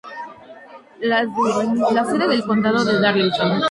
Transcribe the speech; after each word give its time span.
La 1.01 1.23
sede 2.05 2.27
del 2.27 2.43
condado 2.43 2.79
es 2.89 2.99
Darlington. 3.01 3.59